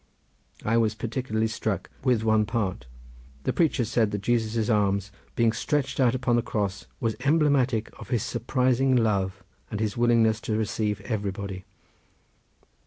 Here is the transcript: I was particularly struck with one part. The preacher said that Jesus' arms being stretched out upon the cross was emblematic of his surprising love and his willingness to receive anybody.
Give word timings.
I 0.65 0.77
was 0.77 0.95
particularly 0.95 1.45
struck 1.45 1.91
with 2.03 2.23
one 2.23 2.47
part. 2.47 2.87
The 3.43 3.53
preacher 3.53 3.85
said 3.85 4.09
that 4.09 4.21
Jesus' 4.23 4.67
arms 4.67 5.11
being 5.35 5.51
stretched 5.51 5.99
out 5.99 6.15
upon 6.15 6.35
the 6.35 6.41
cross 6.41 6.87
was 6.99 7.15
emblematic 7.19 7.91
of 7.99 8.09
his 8.09 8.23
surprising 8.23 8.95
love 8.95 9.43
and 9.69 9.79
his 9.79 9.95
willingness 9.95 10.41
to 10.41 10.57
receive 10.57 11.03
anybody. 11.05 11.65